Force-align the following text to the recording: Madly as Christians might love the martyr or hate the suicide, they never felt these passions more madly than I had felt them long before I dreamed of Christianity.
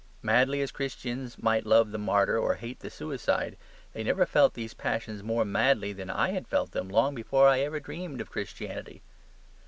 Madly 0.23 0.61
as 0.63 0.71
Christians 0.71 1.37
might 1.37 1.63
love 1.63 1.91
the 1.91 1.99
martyr 1.99 2.35
or 2.35 2.55
hate 2.55 2.79
the 2.79 2.89
suicide, 2.89 3.55
they 3.93 4.03
never 4.03 4.25
felt 4.25 4.55
these 4.55 4.73
passions 4.73 5.21
more 5.21 5.45
madly 5.45 5.93
than 5.93 6.09
I 6.09 6.29
had 6.31 6.47
felt 6.47 6.71
them 6.71 6.89
long 6.89 7.13
before 7.13 7.47
I 7.47 7.67
dreamed 7.77 8.19
of 8.19 8.31
Christianity. 8.31 9.03